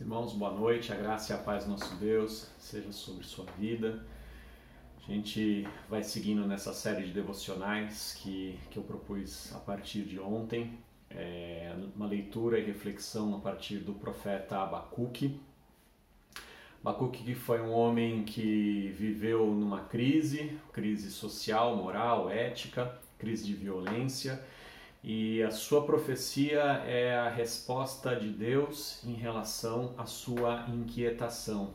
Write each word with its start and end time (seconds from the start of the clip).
Irmãos, 0.00 0.32
boa 0.32 0.52
noite, 0.52 0.92
a 0.92 0.94
graça 0.94 1.32
e 1.32 1.34
a 1.34 1.38
paz 1.40 1.64
do 1.64 1.72
nosso 1.72 1.92
Deus 1.96 2.48
seja 2.56 2.92
sobre 2.92 3.24
sua 3.24 3.44
vida. 3.58 4.06
A 4.96 5.10
gente 5.10 5.66
vai 5.90 6.04
seguindo 6.04 6.46
nessa 6.46 6.72
série 6.72 7.04
de 7.04 7.12
devocionais 7.12 8.16
que, 8.16 8.56
que 8.70 8.76
eu 8.76 8.84
propus 8.84 9.52
a 9.56 9.58
partir 9.58 10.02
de 10.02 10.20
ontem, 10.20 10.78
é, 11.10 11.74
uma 11.96 12.06
leitura 12.06 12.60
e 12.60 12.64
reflexão 12.64 13.34
a 13.34 13.40
partir 13.40 13.78
do 13.78 13.92
profeta 13.92 14.58
Abacuque. 14.58 15.40
Abacuque 16.80 17.24
que 17.24 17.34
foi 17.34 17.60
um 17.60 17.72
homem 17.72 18.22
que 18.22 18.94
viveu 18.96 19.46
numa 19.46 19.80
crise, 19.80 20.56
crise 20.72 21.10
social, 21.10 21.76
moral, 21.76 22.30
ética, 22.30 22.96
crise 23.18 23.44
de 23.44 23.54
violência, 23.54 24.40
e 25.02 25.42
a 25.42 25.50
sua 25.50 25.84
profecia 25.84 26.60
é 26.86 27.16
a 27.16 27.28
resposta 27.28 28.16
de 28.16 28.28
Deus 28.28 29.02
em 29.04 29.14
relação 29.14 29.94
à 29.96 30.06
sua 30.06 30.64
inquietação. 30.68 31.74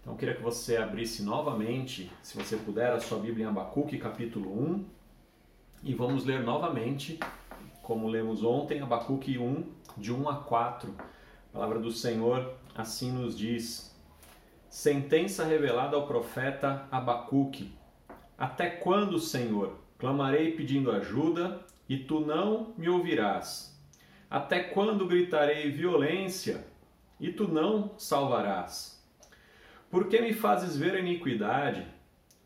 Então 0.00 0.14
eu 0.14 0.16
queria 0.16 0.36
que 0.36 0.42
você 0.42 0.76
abrisse 0.76 1.22
novamente, 1.22 2.10
se 2.22 2.36
você 2.36 2.56
puder, 2.56 2.92
a 2.92 3.00
sua 3.00 3.18
Bíblia 3.18 3.46
em 3.46 3.48
Abacuque, 3.48 3.98
capítulo 3.98 4.50
1, 4.50 4.86
e 5.82 5.94
vamos 5.94 6.24
ler 6.24 6.42
novamente, 6.42 7.18
como 7.82 8.08
lemos 8.08 8.44
ontem, 8.44 8.80
Abacuque 8.80 9.36
1, 9.36 9.64
de 9.96 10.12
1 10.12 10.28
a 10.28 10.36
4. 10.36 10.94
A 10.98 11.52
palavra 11.52 11.80
do 11.80 11.90
Senhor 11.90 12.54
assim 12.74 13.10
nos 13.10 13.36
diz: 13.36 13.94
Sentença 14.68 15.44
revelada 15.44 15.96
ao 15.96 16.06
profeta 16.06 16.86
Abacuque. 16.90 17.72
Até 18.38 18.70
quando, 18.70 19.18
Senhor, 19.18 19.76
clamarei 19.98 20.52
pedindo 20.52 20.90
ajuda 20.90 21.60
e 21.90 21.98
tu 21.98 22.20
não 22.20 22.72
me 22.78 22.88
ouvirás? 22.88 23.76
Até 24.30 24.62
quando 24.62 25.08
gritarei 25.08 25.72
violência 25.72 26.64
e 27.18 27.32
tu 27.32 27.48
não 27.48 27.98
salvarás? 27.98 29.04
Por 29.90 30.08
que 30.08 30.20
me 30.20 30.32
fazes 30.32 30.76
ver 30.76 30.94
a 30.94 31.00
iniquidade? 31.00 31.84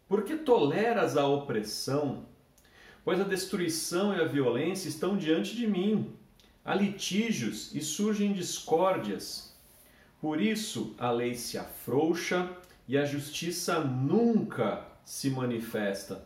Por 0.09 0.25
que 0.25 0.35
toleras 0.35 1.19
a 1.19 1.27
opressão? 1.27 2.25
Pois 3.05 3.21
a 3.21 3.25
destruição 3.25 4.17
e 4.17 4.21
a 4.23 4.25
violência 4.25 4.89
estão 4.89 5.15
diante 5.15 5.55
de 5.55 5.67
mim. 5.67 6.17
Há 6.65 6.75
litígios 6.75 7.75
e 7.75 7.83
surgem 7.83 8.33
discórdias. 8.33 9.55
Por 10.23 10.41
isso 10.41 10.95
a 10.97 11.11
lei 11.11 11.35
se 11.35 11.59
afrouxa 11.59 12.51
e 12.89 12.97
a 12.97 13.05
justiça 13.05 13.81
nunca 13.81 14.87
se 15.05 15.29
manifesta 15.29 16.25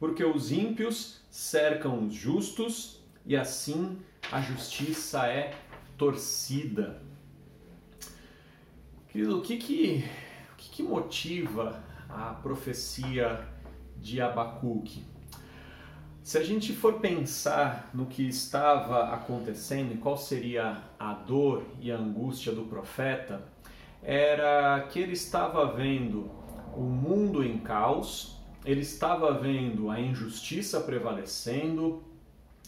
porque 0.00 0.24
os 0.24 0.50
ímpios 0.50 1.20
cercam 1.30 2.06
os 2.06 2.14
justos 2.14 3.04
e 3.26 3.36
assim 3.36 3.98
a 4.32 4.40
justiça 4.40 5.26
é 5.26 5.54
torcida. 5.98 7.02
Querido, 9.10 9.38
o 9.38 9.42
que 9.42 9.58
que, 9.58 10.04
o 10.54 10.56
que, 10.56 10.70
que 10.70 10.82
motiva 10.82 11.84
a 12.08 12.32
profecia 12.32 13.46
de 13.98 14.22
Abacuque? 14.22 15.04
Se 16.22 16.38
a 16.38 16.44
gente 16.44 16.72
for 16.72 16.94
pensar 17.00 17.90
no 17.92 18.06
que 18.06 18.26
estava 18.26 19.12
acontecendo 19.12 19.92
e 19.92 19.98
qual 19.98 20.16
seria 20.16 20.82
a 20.98 21.12
dor 21.12 21.64
e 21.80 21.92
a 21.92 21.96
angústia 21.98 22.52
do 22.52 22.64
profeta, 22.64 23.42
era 24.02 24.80
que 24.90 24.98
ele 24.98 25.12
estava 25.12 25.72
vendo 25.74 26.30
o 26.74 26.82
mundo 26.82 27.44
em 27.44 27.58
caos, 27.58 28.39
ele 28.64 28.80
estava 28.80 29.32
vendo 29.32 29.90
a 29.90 30.00
injustiça 30.00 30.80
prevalecendo, 30.80 32.02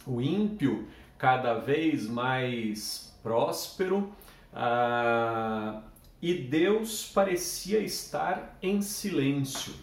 o 0.07 0.21
ímpio 0.21 0.89
cada 1.19 1.55
vez 1.55 2.09
mais 2.09 3.17
próspero, 3.23 4.13
ah, 4.53 5.83
e 6.21 6.35
Deus 6.35 7.11
parecia 7.13 7.79
estar 7.79 8.59
em 8.63 8.81
silêncio. 8.81 9.75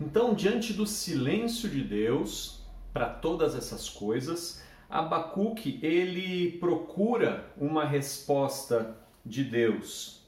Então, 0.00 0.34
diante 0.34 0.72
do 0.72 0.86
silêncio 0.86 1.68
de 1.68 1.82
Deus 1.82 2.62
para 2.92 3.08
todas 3.08 3.54
essas 3.54 3.88
coisas, 3.88 4.62
Abacuque 4.88 5.78
ele 5.82 6.52
procura 6.58 7.52
uma 7.56 7.84
resposta 7.84 8.96
de 9.24 9.44
Deus. 9.44 10.26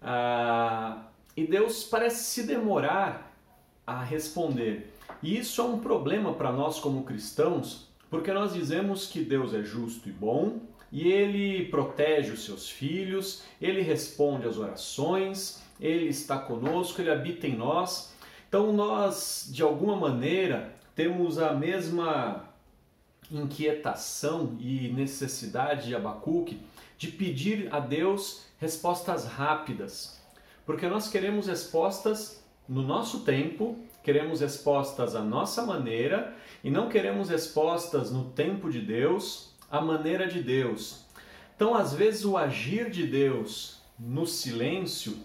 Ah, 0.00 1.08
e 1.36 1.46
Deus 1.46 1.84
parece 1.84 2.24
se 2.24 2.46
demorar 2.46 3.35
a 3.86 4.02
responder. 4.02 4.92
E 5.22 5.38
isso 5.38 5.60
é 5.60 5.64
um 5.64 5.78
problema 5.78 6.34
para 6.34 6.52
nós 6.52 6.78
como 6.78 7.04
cristãos, 7.04 7.88
porque 8.10 8.32
nós 8.32 8.52
dizemos 8.52 9.06
que 9.06 9.22
Deus 9.22 9.54
é 9.54 9.62
justo 9.62 10.08
e 10.08 10.12
bom, 10.12 10.60
e 10.90 11.08
ele 11.08 11.66
protege 11.66 12.32
os 12.32 12.44
seus 12.44 12.68
filhos, 12.68 13.42
ele 13.60 13.80
responde 13.82 14.46
às 14.46 14.56
orações, 14.56 15.62
ele 15.80 16.06
está 16.06 16.38
conosco, 16.38 17.00
ele 17.00 17.10
habita 17.10 17.46
em 17.46 17.56
nós. 17.56 18.14
Então 18.48 18.72
nós, 18.72 19.48
de 19.52 19.62
alguma 19.62 19.96
maneira, 19.96 20.74
temos 20.94 21.38
a 21.38 21.52
mesma 21.52 22.48
inquietação 23.30 24.56
e 24.60 24.88
necessidade 24.88 25.88
de 25.88 25.94
Abacuque 25.94 26.60
de 26.96 27.08
pedir 27.08 27.68
a 27.72 27.80
Deus 27.80 28.46
respostas 28.58 29.26
rápidas, 29.26 30.20
porque 30.64 30.86
nós 30.88 31.08
queremos 31.08 31.46
respostas 31.46 32.42
no 32.68 32.82
nosso 32.82 33.20
tempo, 33.20 33.76
queremos 34.02 34.40
respostas 34.40 35.14
à 35.14 35.22
nossa 35.22 35.64
maneira 35.64 36.34
e 36.62 36.70
não 36.70 36.88
queremos 36.88 37.28
respostas 37.28 38.10
no 38.10 38.24
tempo 38.30 38.70
de 38.70 38.80
Deus, 38.80 39.54
à 39.70 39.80
maneira 39.80 40.26
de 40.26 40.42
Deus. 40.42 41.04
Então, 41.54 41.74
às 41.74 41.94
vezes, 41.94 42.24
o 42.24 42.36
agir 42.36 42.90
de 42.90 43.06
Deus 43.06 43.80
no 43.98 44.26
silêncio, 44.26 45.16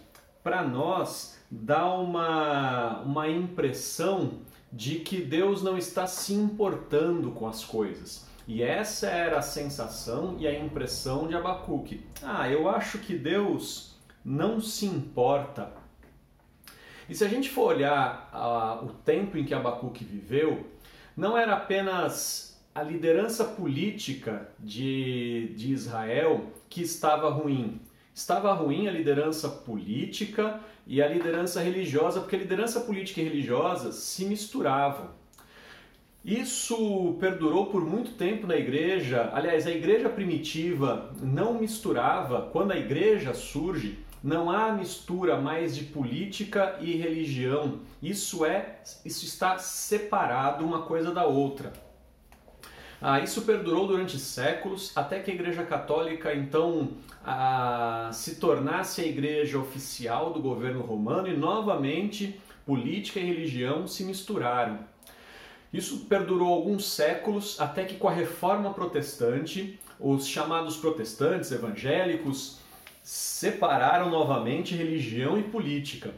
para 0.44 0.64
nós, 0.64 1.40
dá 1.50 1.94
uma, 1.94 3.02
uma 3.02 3.28
impressão 3.28 4.40
de 4.72 5.00
que 5.00 5.20
Deus 5.20 5.62
não 5.62 5.78
está 5.78 6.08
se 6.08 6.34
importando 6.34 7.32
com 7.32 7.48
as 7.48 7.64
coisas. 7.66 8.26
E 8.48 8.64
essa 8.64 9.08
era 9.08 9.40
a 9.40 9.42
sensação 9.42 10.38
e 10.40 10.48
a 10.48 10.58
impressão 10.58 11.28
de 11.28 11.36
Abacuque. 11.36 12.06
Ah, 12.24 12.50
eu 12.50 12.70
acho 12.70 13.00
que 13.00 13.16
Deus 13.16 13.96
não 14.24 14.62
se 14.62 14.86
importa 14.86 15.81
e 17.12 17.14
se 17.14 17.26
a 17.26 17.28
gente 17.28 17.50
for 17.50 17.76
olhar 17.76 18.32
uh, 18.34 18.86
o 18.86 18.94
tempo 19.04 19.38
em 19.38 19.44
que 19.44 19.54
Abacuque 19.54 20.06
viveu, 20.06 20.66
não 21.16 21.38
era 21.38 21.56
apenas 21.56 22.58
a 22.74 22.82
liderança 22.82 23.44
política 23.44 24.48
de, 24.58 25.54
de 25.58 25.74
Israel 25.74 26.46
que 26.70 26.82
estava 26.82 27.30
ruim. 27.30 27.82
Estava 28.16 28.54
ruim 28.54 28.88
a 28.88 28.92
liderança 28.92 29.50
política 29.50 30.62
e 30.88 31.02
a 31.02 31.08
liderança 31.10 31.60
religiosa, 31.60 32.22
porque 32.22 32.38
a 32.38 32.40
liderança 32.40 32.80
política 32.80 33.20
e 33.20 33.26
religiosa 33.26 33.92
se 33.92 34.24
misturavam. 34.24 35.10
Isso 36.24 37.18
perdurou 37.20 37.66
por 37.66 37.84
muito 37.84 38.12
tempo 38.12 38.48
na 38.48 38.56
igreja. 38.56 39.30
Aliás, 39.34 39.68
a 39.68 39.72
igreja 39.72 40.08
primitiva 40.08 41.14
não 41.22 41.56
misturava. 41.56 42.48
Quando 42.54 42.72
a 42.72 42.78
igreja 42.78 43.34
surge, 43.34 44.00
não 44.24 44.52
há 44.52 44.72
mistura 44.72 45.38
mais 45.38 45.76
de 45.76 45.86
política 45.86 46.78
e 46.80 46.96
religião. 46.96 47.80
Isso 48.02 48.46
é, 48.46 48.80
isso 49.04 49.26
está 49.26 49.58
separado 49.58 50.66
uma 50.66 50.84
coisa 50.84 51.12
da 51.12 51.26
outra. 51.26 51.74
Ah, 53.02 53.20
isso 53.20 53.42
perdurou 53.42 53.88
durante 53.88 54.20
séculos 54.20 54.96
até 54.96 55.20
que 55.20 55.32
a 55.32 55.34
Igreja 55.34 55.64
Católica 55.64 56.36
então 56.36 56.90
ah, 57.26 58.12
se 58.14 58.36
tornasse 58.36 59.02
a 59.02 59.06
igreja 59.06 59.58
oficial 59.58 60.32
do 60.32 60.40
governo 60.40 60.82
romano 60.82 61.28
e 61.28 61.36
novamente 61.36 62.40
política 62.64 63.20
e 63.20 63.26
religião 63.26 63.88
se 63.88 64.04
misturaram. 64.04 64.80
Isso 65.74 66.06
perdurou 66.06 66.54
alguns 66.54 66.86
séculos 66.92 67.60
até 67.60 67.86
que 67.86 67.96
com 67.96 68.08
a 68.08 68.14
Reforma 68.14 68.72
Protestante, 68.72 69.80
os 70.00 70.28
chamados 70.28 70.78
protestantes 70.78 71.52
evangélicos 71.52 72.61
separaram 73.02 74.10
novamente 74.10 74.76
religião 74.76 75.38
e 75.38 75.44
política. 75.44 76.14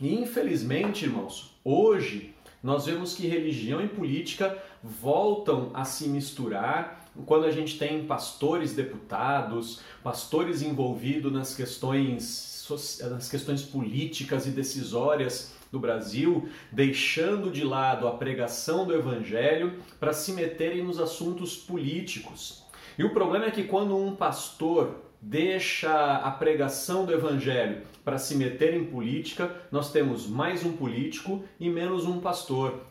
E 0.00 0.14
infelizmente, 0.14 1.04
irmãos, 1.04 1.56
hoje 1.64 2.34
nós 2.62 2.86
vemos 2.86 3.14
que 3.14 3.26
religião 3.26 3.80
e 3.80 3.88
política 3.88 4.62
voltam 4.82 5.70
a 5.72 5.84
se 5.84 6.08
misturar 6.08 7.06
quando 7.24 7.46
a 7.46 7.50
gente 7.50 7.78
tem 7.78 8.04
pastores 8.04 8.74
deputados, 8.74 9.80
pastores 10.02 10.60
envolvidos 10.62 11.32
nas 11.32 11.54
questões, 11.54 12.66
nas 13.08 13.28
questões 13.28 13.62
políticas 13.62 14.46
e 14.46 14.50
decisórias 14.50 15.54
do 15.72 15.80
Brasil, 15.80 16.48
deixando 16.70 17.50
de 17.50 17.64
lado 17.64 18.06
a 18.06 18.12
pregação 18.12 18.86
do 18.86 18.94
evangelho 18.94 19.80
para 19.98 20.12
se 20.12 20.32
meterem 20.32 20.84
nos 20.84 21.00
assuntos 21.00 21.56
políticos. 21.56 22.64
E 22.98 23.04
o 23.04 23.12
problema 23.12 23.46
é 23.46 23.50
que 23.50 23.64
quando 23.64 23.96
um 23.96 24.14
pastor 24.14 25.05
deixa 25.20 26.16
a 26.16 26.30
pregação 26.30 27.04
do 27.04 27.12
evangelho 27.12 27.82
para 28.04 28.18
se 28.18 28.34
meter 28.34 28.74
em 28.74 28.84
política, 28.84 29.54
nós 29.70 29.90
temos 29.90 30.26
mais 30.26 30.64
um 30.64 30.76
político 30.76 31.44
e 31.58 31.68
menos 31.68 32.06
um 32.06 32.20
pastor. 32.20 32.84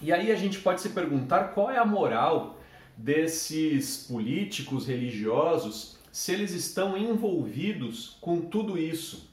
E 0.00 0.12
aí 0.12 0.32
a 0.32 0.36
gente 0.36 0.58
pode 0.60 0.80
se 0.80 0.90
perguntar 0.90 1.48
qual 1.48 1.70
é 1.70 1.78
a 1.78 1.84
moral 1.84 2.58
desses 2.96 4.06
políticos 4.06 4.86
religiosos 4.86 5.98
se 6.10 6.32
eles 6.32 6.52
estão 6.52 6.96
envolvidos 6.96 8.16
com 8.20 8.40
tudo 8.40 8.78
isso. 8.78 9.30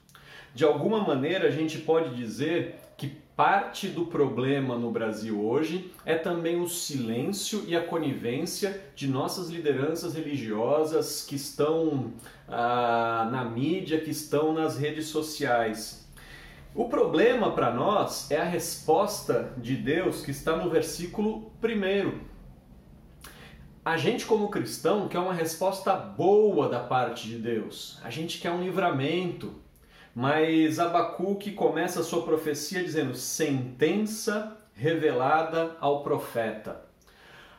De 0.53 0.63
alguma 0.63 1.01
maneira, 1.01 1.47
a 1.47 1.51
gente 1.51 1.77
pode 1.79 2.15
dizer 2.15 2.75
parte 3.37 3.87
do 3.87 4.07
problema 4.07 4.75
no 4.79 4.89
Brasil 4.89 5.39
hoje 5.45 5.93
é 6.03 6.15
também 6.15 6.59
o 6.59 6.67
silêncio 6.67 7.63
e 7.67 7.75
a 7.75 7.85
conivência 7.85 8.81
de 8.95 9.07
nossas 9.07 9.49
lideranças 9.49 10.15
religiosas 10.15 11.23
que 11.23 11.35
estão 11.35 12.13
ah, 12.47 13.29
na 13.31 13.45
mídia, 13.45 14.01
que 14.01 14.09
estão 14.09 14.53
nas 14.53 14.75
redes 14.75 15.09
sociais. 15.09 16.09
O 16.73 16.89
problema 16.89 17.51
para 17.51 17.71
nós 17.71 18.31
é 18.31 18.37
a 18.37 18.43
resposta 18.43 19.53
de 19.55 19.75
Deus 19.75 20.23
que 20.23 20.31
está 20.31 20.55
no 20.55 20.67
versículo 20.71 21.51
1. 21.63 22.19
A 23.85 23.97
gente, 23.97 24.25
como 24.25 24.49
cristão, 24.49 25.07
quer 25.07 25.19
uma 25.19 25.33
resposta 25.33 25.95
boa 25.95 26.67
da 26.67 26.79
parte 26.79 27.27
de 27.27 27.37
Deus. 27.37 27.99
A 28.03 28.09
gente 28.09 28.39
quer 28.39 28.49
um 28.49 28.63
livramento. 28.63 29.66
Mas 30.19 30.79
Abacuque 30.79 31.51
começa 31.51 31.99
a 31.99 32.03
sua 32.03 32.23
profecia 32.23 32.83
dizendo: 32.83 33.13
sentença 33.13 34.57
revelada 34.73 35.77
ao 35.79 36.01
profeta. 36.01 36.81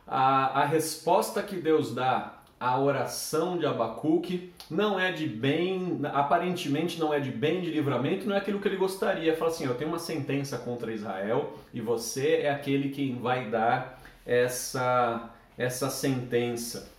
A, 0.05 0.63
a 0.63 0.65
resposta 0.65 1.41
que 1.41 1.55
Deus 1.55 1.95
dá 1.95 2.41
à 2.59 2.77
oração 2.81 3.57
de 3.57 3.65
Abacuque 3.65 4.53
não 4.69 4.99
é 4.99 5.13
de 5.13 5.25
bem, 5.25 6.01
aparentemente 6.13 6.99
não 6.99 7.15
é 7.15 7.21
de 7.21 7.31
bem, 7.31 7.61
de 7.61 7.71
livramento, 7.71 8.27
não 8.27 8.35
é 8.35 8.39
aquilo 8.39 8.59
que 8.59 8.67
ele 8.67 8.77
gostaria. 8.77 9.37
Fala 9.37 9.53
assim: 9.53 9.65
eu 9.65 9.77
tenho 9.77 9.91
uma 9.91 10.01
sentença 10.01 10.59
contra 10.59 10.93
Israel 10.93 11.57
e 11.73 11.81
você 11.81 12.39
é 12.43 12.51
aquele 12.51 12.89
que 12.89 13.13
vai 13.13 13.49
dar 13.49 14.03
essa 14.27 15.31
essa 15.57 15.89
sentença. 15.89 16.91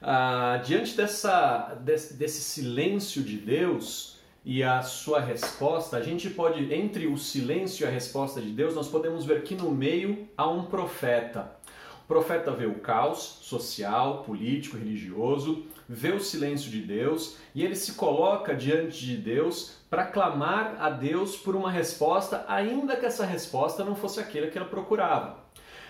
Ah, 0.00 0.58
diante 0.64 0.96
dessa, 0.96 1.74
desse, 1.82 2.14
desse 2.14 2.40
silêncio 2.40 3.22
de 3.22 3.36
Deus 3.36 4.11
e 4.44 4.62
a 4.62 4.82
sua 4.82 5.20
resposta, 5.20 5.96
a 5.96 6.02
gente 6.02 6.28
pode, 6.28 6.74
entre 6.74 7.06
o 7.06 7.16
silêncio 7.16 7.84
e 7.84 7.86
a 7.86 7.90
resposta 7.90 8.40
de 8.40 8.50
Deus, 8.50 8.74
nós 8.74 8.88
podemos 8.88 9.24
ver 9.24 9.42
que 9.42 9.54
no 9.54 9.70
meio 9.70 10.28
há 10.36 10.48
um 10.48 10.64
profeta. 10.64 11.56
O 12.04 12.08
profeta 12.08 12.50
vê 12.50 12.66
o 12.66 12.80
caos 12.80 13.38
social, 13.40 14.24
político, 14.24 14.76
religioso, 14.76 15.64
vê 15.88 16.10
o 16.10 16.18
silêncio 16.18 16.70
de 16.70 16.80
Deus 16.80 17.36
e 17.54 17.64
ele 17.64 17.76
se 17.76 17.92
coloca 17.92 18.54
diante 18.54 19.06
de 19.06 19.16
Deus 19.16 19.76
para 19.88 20.06
clamar 20.06 20.76
a 20.80 20.90
Deus 20.90 21.36
por 21.36 21.54
uma 21.54 21.70
resposta, 21.70 22.44
ainda 22.48 22.96
que 22.96 23.06
essa 23.06 23.24
resposta 23.24 23.84
não 23.84 23.94
fosse 23.94 24.18
aquela 24.18 24.48
que 24.48 24.58
ele 24.58 24.64
procurava. 24.64 25.38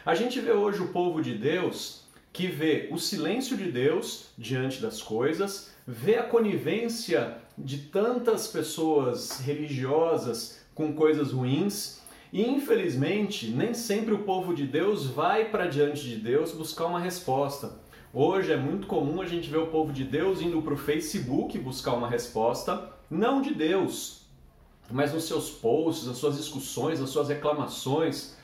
A 0.05 0.15
gente 0.15 0.39
vê 0.41 0.53
hoje 0.53 0.83
o 0.83 0.89
povo 0.89 1.23
de 1.23 1.35
Deus 1.35 2.03
que 2.33 2.47
vê 2.47 2.89
o 2.91 2.99
silêncio 2.99 3.57
de 3.57 3.71
Deus 3.71 4.29
diante 4.39 4.81
das 4.81 5.03
coisas, 5.03 5.71
vê 5.87 6.17
a 6.17 6.23
conivência 6.23 7.37
de 7.59 7.79
tantas 7.79 8.47
pessoas 8.49 9.41
religiosas 9.41 10.61
com 10.75 10.95
coisas 10.95 11.33
ruins 11.33 12.01
e 12.33 12.43
infelizmente 12.43 13.49
nem 13.49 13.75
sempre 13.75 14.15
o 14.15 14.23
povo 14.23 14.55
de 14.55 14.67
Deus 14.67 15.07
vai 15.07 15.51
para 15.51 15.67
diante 15.67 16.03
de 16.03 16.17
Deus 16.17 16.53
buscar 16.53 16.87
uma 16.87 16.99
resposta. 16.99 17.79
Hoje 18.15 18.53
é 18.53 18.57
muito 18.57 18.87
comum 18.87 19.21
a 19.21 19.27
gente 19.27 19.51
ver 19.51 19.59
o 19.59 19.67
povo 19.67 19.93
de 19.93 20.05
Deus 20.05 20.41
indo 20.41 20.63
para 20.63 20.75
o 20.75 20.79
Facebook 20.79 21.59
buscar 21.59 21.93
uma 21.93 22.09
resposta, 22.09 22.91
não 23.11 23.43
de 23.43 23.53
Deus, 23.53 24.23
mas 24.91 25.13
nos 25.13 25.25
seus 25.25 25.51
posts, 25.51 26.07
nas 26.07 26.17
suas 26.17 26.37
discussões, 26.37 27.01
nas 27.01 27.11
suas 27.11 27.29
reclamações, 27.29 28.37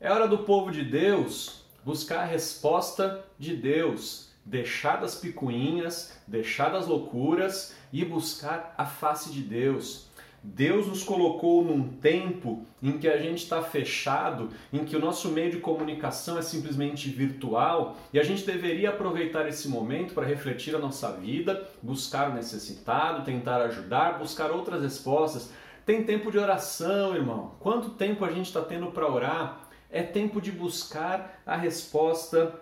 é 0.00 0.10
hora 0.10 0.26
do 0.26 0.38
povo 0.38 0.70
de 0.70 0.82
Deus 0.82 1.59
buscar 1.84 2.20
a 2.20 2.24
resposta 2.24 3.24
de 3.38 3.56
Deus, 3.56 4.30
deixar 4.44 5.00
das 5.00 5.14
picuinhas, 5.14 6.18
deixar 6.26 6.70
das 6.70 6.86
loucuras 6.86 7.74
e 7.92 8.04
buscar 8.04 8.74
a 8.76 8.84
face 8.84 9.30
de 9.30 9.42
Deus. 9.42 10.10
Deus 10.42 10.86
nos 10.86 11.02
colocou 11.02 11.62
num 11.62 11.86
tempo 11.86 12.64
em 12.82 12.96
que 12.96 13.06
a 13.06 13.18
gente 13.18 13.42
está 13.42 13.60
fechado, 13.60 14.48
em 14.72 14.86
que 14.86 14.96
o 14.96 15.00
nosso 15.00 15.28
meio 15.28 15.50
de 15.50 15.58
comunicação 15.58 16.38
é 16.38 16.42
simplesmente 16.42 17.10
virtual 17.10 17.98
e 18.10 18.18
a 18.18 18.22
gente 18.22 18.46
deveria 18.46 18.88
aproveitar 18.88 19.46
esse 19.46 19.68
momento 19.68 20.14
para 20.14 20.26
refletir 20.26 20.74
a 20.74 20.78
nossa 20.78 21.12
vida, 21.12 21.68
buscar 21.82 22.30
o 22.30 22.34
necessitado, 22.34 23.24
tentar 23.24 23.60
ajudar, 23.62 24.18
buscar 24.18 24.50
outras 24.50 24.82
respostas. 24.82 25.50
Tem 25.84 26.04
tempo 26.04 26.30
de 26.30 26.38
oração, 26.38 27.14
irmão. 27.14 27.56
Quanto 27.60 27.90
tempo 27.90 28.24
a 28.24 28.30
gente 28.30 28.46
está 28.46 28.62
tendo 28.62 28.86
para 28.92 29.10
orar? 29.10 29.69
É 29.90 30.02
tempo 30.02 30.40
de 30.40 30.52
buscar 30.52 31.42
a 31.44 31.56
resposta 31.56 32.60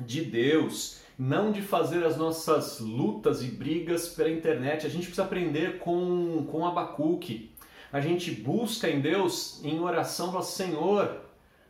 de 0.00 0.22
Deus, 0.22 1.00
não 1.18 1.50
de 1.50 1.62
fazer 1.62 2.04
as 2.04 2.16
nossas 2.16 2.78
lutas 2.78 3.42
e 3.42 3.48
brigas 3.48 4.08
pela 4.08 4.30
internet. 4.30 4.86
A 4.86 4.90
gente 4.90 5.06
precisa 5.06 5.24
aprender 5.24 5.78
com, 5.78 6.46
com 6.50 6.66
Abacuque. 6.66 7.54
A 7.92 8.00
gente 8.00 8.30
busca 8.30 8.88
em 8.88 9.00
Deus, 9.00 9.60
em 9.64 9.80
oração, 9.80 10.30
fala, 10.30 10.44
Senhor, 10.44 11.20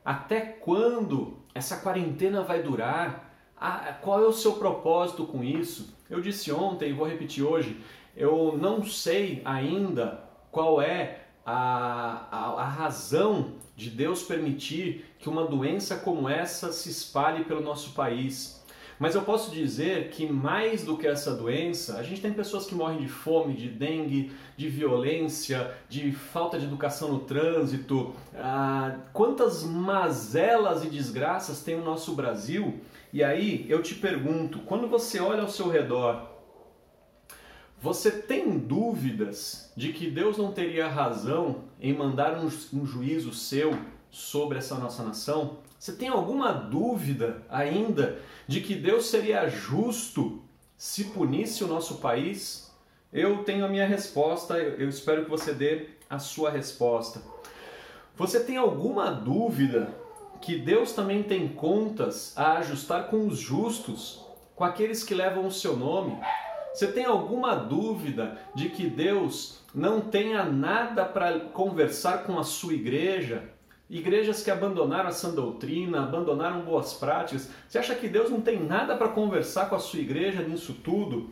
até 0.04 0.40
quando 0.40 1.38
essa 1.54 1.78
quarentena 1.78 2.42
vai 2.42 2.62
durar? 2.62 3.34
Ah, 3.56 3.96
qual 4.02 4.22
é 4.22 4.26
o 4.26 4.32
seu 4.32 4.54
propósito 4.54 5.26
com 5.26 5.42
isso? 5.42 5.96
Eu 6.10 6.20
disse 6.20 6.52
ontem 6.52 6.90
e 6.90 6.92
vou 6.92 7.06
repetir 7.06 7.42
hoje, 7.42 7.80
eu 8.14 8.56
não 8.58 8.84
sei 8.84 9.40
ainda 9.44 10.22
qual 10.50 10.80
é 10.80 11.22
a, 11.44 12.26
a, 12.30 12.62
a 12.62 12.64
razão 12.64 13.54
de 13.76 13.90
Deus 13.90 14.22
permitir 14.22 15.04
que 15.18 15.28
uma 15.28 15.44
doença 15.44 15.96
como 15.96 16.28
essa 16.28 16.72
se 16.72 16.88
espalhe 16.88 17.44
pelo 17.44 17.60
nosso 17.60 17.92
país. 17.92 18.64
Mas 18.98 19.14
eu 19.14 19.20
posso 19.20 19.50
dizer 19.50 20.08
que 20.08 20.26
mais 20.26 20.82
do 20.82 20.96
que 20.96 21.06
essa 21.06 21.34
doença, 21.34 21.98
a 21.98 22.02
gente 22.02 22.22
tem 22.22 22.32
pessoas 22.32 22.64
que 22.64 22.74
morrem 22.74 22.98
de 22.98 23.08
fome, 23.08 23.52
de 23.52 23.68
dengue, 23.68 24.32
de 24.56 24.68
violência, 24.70 25.74
de 25.86 26.10
falta 26.12 26.58
de 26.58 26.64
educação 26.64 27.12
no 27.12 27.18
trânsito. 27.18 28.14
Ah, 28.34 28.96
quantas 29.12 29.62
mazelas 29.62 30.82
e 30.82 30.88
desgraças 30.88 31.62
tem 31.62 31.74
o 31.74 31.84
nosso 31.84 32.14
Brasil? 32.14 32.80
E 33.12 33.22
aí 33.22 33.66
eu 33.68 33.82
te 33.82 33.94
pergunto, 33.94 34.60
quando 34.60 34.88
você 34.88 35.20
olha 35.20 35.42
ao 35.42 35.48
seu 35.48 35.68
redor, 35.68 36.35
você 37.80 38.10
tem 38.10 38.58
dúvidas 38.58 39.70
de 39.76 39.92
que 39.92 40.10
Deus 40.10 40.38
não 40.38 40.52
teria 40.52 40.88
razão 40.88 41.64
em 41.80 41.92
mandar 41.92 42.38
um, 42.38 42.48
um, 42.72 42.86
juízo 42.86 43.32
seu 43.34 43.78
sobre 44.10 44.58
essa 44.58 44.76
nossa 44.76 45.02
nação? 45.02 45.58
Você 45.78 45.92
tem 45.92 46.08
alguma 46.08 46.52
dúvida 46.52 47.42
ainda 47.50 48.18
de 48.48 48.60
que 48.62 48.74
Deus 48.74 49.06
seria 49.06 49.48
justo 49.48 50.42
se 50.76 51.04
punisse 51.04 51.62
o 51.64 51.68
nosso 51.68 51.98
país? 51.98 52.72
Eu 53.12 53.44
tenho 53.44 53.64
a 53.64 53.68
minha 53.68 53.86
resposta, 53.86 54.58
eu 54.58 54.88
espero 54.88 55.24
que 55.24 55.30
você 55.30 55.52
dê 55.52 55.90
a 56.08 56.18
sua 56.18 56.50
resposta. 56.50 57.20
Você 58.16 58.40
tem 58.40 58.56
alguma 58.56 59.10
dúvida 59.10 59.94
que 60.40 60.58
Deus 60.58 60.92
também 60.92 61.22
tem 61.22 61.46
contas 61.48 62.32
a 62.36 62.58
ajustar 62.58 63.08
com 63.08 63.26
os 63.26 63.38
justos, 63.38 64.24
com 64.54 64.64
aqueles 64.64 65.04
que 65.04 65.14
levam 65.14 65.46
o 65.46 65.52
seu 65.52 65.76
nome? 65.76 66.18
Você 66.76 66.88
tem 66.88 67.06
alguma 67.06 67.54
dúvida 67.54 68.36
de 68.54 68.68
que 68.68 68.86
Deus 68.86 69.62
não 69.74 69.98
tenha 69.98 70.44
nada 70.44 71.06
para 71.06 71.40
conversar 71.40 72.24
com 72.24 72.38
a 72.38 72.44
sua 72.44 72.74
igreja? 72.74 73.44
Igrejas 73.88 74.42
que 74.42 74.50
abandonaram 74.50 75.08
a 75.08 75.12
sã 75.12 75.30
doutrina, 75.30 76.02
abandonaram 76.02 76.60
boas 76.60 76.92
práticas. 76.92 77.48
Você 77.66 77.78
acha 77.78 77.94
que 77.94 78.10
Deus 78.10 78.30
não 78.30 78.42
tem 78.42 78.62
nada 78.62 78.94
para 78.94 79.08
conversar 79.08 79.70
com 79.70 79.74
a 79.74 79.78
sua 79.78 80.00
igreja 80.00 80.42
nisso 80.42 80.74
tudo? 80.74 81.30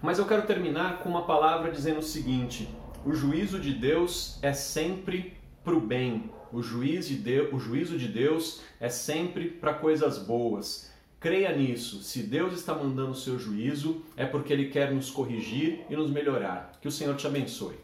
Mas 0.00 0.18
eu 0.18 0.24
quero 0.24 0.46
terminar 0.46 1.00
com 1.00 1.10
uma 1.10 1.26
palavra 1.26 1.70
dizendo 1.70 1.98
o 1.98 2.02
seguinte: 2.02 2.66
o 3.04 3.12
juízo 3.12 3.60
de 3.60 3.74
Deus 3.74 4.38
é 4.40 4.54
sempre 4.54 5.36
para 5.62 5.74
o 5.74 5.80
bem. 5.80 6.30
O, 6.50 6.60
o 6.60 6.62
juízo 6.62 7.98
de 7.98 8.08
Deus 8.08 8.62
é 8.80 8.88
sempre 8.88 9.50
para 9.50 9.74
coisas 9.74 10.16
boas. 10.16 10.90
Creia 11.26 11.50
nisso. 11.50 12.04
Se 12.04 12.22
Deus 12.22 12.54
está 12.54 12.72
mandando 12.72 13.10
o 13.10 13.14
seu 13.16 13.36
juízo, 13.36 14.00
é 14.16 14.24
porque 14.24 14.52
Ele 14.52 14.68
quer 14.68 14.94
nos 14.94 15.10
corrigir 15.10 15.80
e 15.90 15.96
nos 15.96 16.08
melhorar. 16.08 16.78
Que 16.80 16.86
o 16.86 16.92
Senhor 16.92 17.16
te 17.16 17.26
abençoe. 17.26 17.74